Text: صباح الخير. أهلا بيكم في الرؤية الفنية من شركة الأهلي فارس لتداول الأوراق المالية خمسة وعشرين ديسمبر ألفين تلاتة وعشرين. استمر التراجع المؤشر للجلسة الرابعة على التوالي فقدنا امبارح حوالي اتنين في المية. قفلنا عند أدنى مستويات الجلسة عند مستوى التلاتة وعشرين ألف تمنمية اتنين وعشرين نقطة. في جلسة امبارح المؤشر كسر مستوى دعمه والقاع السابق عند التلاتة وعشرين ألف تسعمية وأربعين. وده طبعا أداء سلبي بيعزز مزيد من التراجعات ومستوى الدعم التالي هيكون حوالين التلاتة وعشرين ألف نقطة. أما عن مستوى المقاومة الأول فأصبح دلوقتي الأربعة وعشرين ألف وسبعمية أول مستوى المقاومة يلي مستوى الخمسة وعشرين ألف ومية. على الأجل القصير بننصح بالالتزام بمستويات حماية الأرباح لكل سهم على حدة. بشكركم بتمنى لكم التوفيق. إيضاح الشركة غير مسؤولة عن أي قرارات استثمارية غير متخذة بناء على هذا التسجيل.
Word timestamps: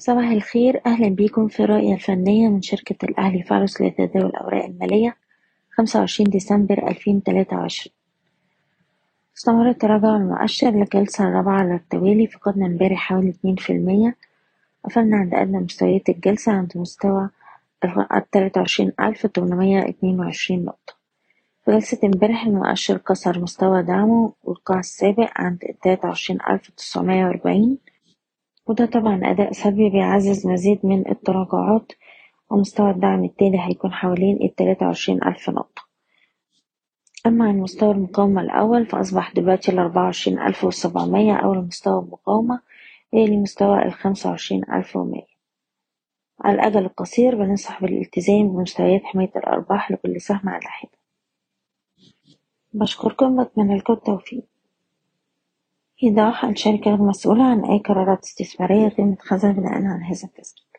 صباح 0.00 0.30
الخير. 0.30 0.80
أهلا 0.86 1.08
بيكم 1.08 1.48
في 1.48 1.60
الرؤية 1.64 1.94
الفنية 1.94 2.48
من 2.48 2.62
شركة 2.62 3.04
الأهلي 3.04 3.42
فارس 3.42 3.80
لتداول 3.80 4.26
الأوراق 4.26 4.64
المالية 4.64 5.16
خمسة 5.70 6.00
وعشرين 6.00 6.30
ديسمبر 6.30 6.88
ألفين 6.88 7.22
تلاتة 7.22 7.56
وعشرين. 7.56 7.94
استمر 9.36 9.68
التراجع 9.68 10.16
المؤشر 10.16 10.70
للجلسة 10.70 11.28
الرابعة 11.28 11.58
على 11.58 11.74
التوالي 11.74 12.26
فقدنا 12.26 12.66
امبارح 12.66 12.98
حوالي 12.98 13.28
اتنين 13.30 13.56
في 13.56 13.72
المية. 13.72 14.16
قفلنا 14.84 15.16
عند 15.16 15.34
أدنى 15.34 15.58
مستويات 15.58 16.08
الجلسة 16.08 16.52
عند 16.52 16.72
مستوى 16.76 17.30
التلاتة 18.14 18.60
وعشرين 18.60 18.92
ألف 19.00 19.26
تمنمية 19.26 19.88
اتنين 19.88 20.20
وعشرين 20.20 20.64
نقطة. 20.64 20.94
في 21.64 21.70
جلسة 21.72 21.98
امبارح 22.04 22.46
المؤشر 22.46 22.96
كسر 22.96 23.38
مستوى 23.38 23.82
دعمه 23.82 24.32
والقاع 24.44 24.78
السابق 24.78 25.30
عند 25.36 25.64
التلاتة 25.68 26.08
وعشرين 26.08 26.38
ألف 26.50 26.70
تسعمية 26.70 27.26
وأربعين. 27.26 27.78
وده 28.70 28.86
طبعا 28.86 29.20
أداء 29.24 29.52
سلبي 29.52 29.90
بيعزز 29.90 30.46
مزيد 30.46 30.80
من 30.86 31.08
التراجعات 31.10 31.92
ومستوى 32.50 32.90
الدعم 32.90 33.24
التالي 33.24 33.60
هيكون 33.60 33.92
حوالين 33.92 34.38
التلاتة 34.42 34.86
وعشرين 34.86 35.24
ألف 35.24 35.50
نقطة. 35.50 35.82
أما 37.26 37.44
عن 37.48 37.58
مستوى 37.58 37.90
المقاومة 37.90 38.40
الأول 38.42 38.86
فأصبح 38.86 39.32
دلوقتي 39.32 39.72
الأربعة 39.72 40.04
وعشرين 40.04 40.38
ألف 40.38 40.64
وسبعمية 40.64 41.34
أول 41.36 41.58
مستوى 41.58 42.02
المقاومة 42.02 42.60
يلي 43.12 43.36
مستوى 43.36 43.82
الخمسة 43.82 44.30
وعشرين 44.30 44.62
ألف 44.72 44.96
ومية. 44.96 45.26
على 46.40 46.54
الأجل 46.54 46.84
القصير 46.84 47.34
بننصح 47.34 47.82
بالالتزام 47.82 48.48
بمستويات 48.48 49.04
حماية 49.04 49.32
الأرباح 49.36 49.90
لكل 49.90 50.20
سهم 50.20 50.48
على 50.48 50.66
حدة. 50.66 50.98
بشكركم 52.72 53.44
بتمنى 53.44 53.76
لكم 53.76 53.92
التوفيق. 53.92 54.44
إيضاح 56.02 56.44
الشركة 56.44 56.90
غير 56.90 57.02
مسؤولة 57.02 57.44
عن 57.44 57.64
أي 57.64 57.78
قرارات 57.78 58.24
استثمارية 58.24 58.88
غير 58.88 59.06
متخذة 59.06 59.52
بناء 59.52 59.72
على 59.72 60.04
هذا 60.04 60.24
التسجيل. 60.24 60.69